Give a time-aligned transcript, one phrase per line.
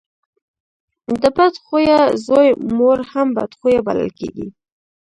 [1.21, 4.47] د بد خويه زوی مور هم بد خويه بلل کېږي.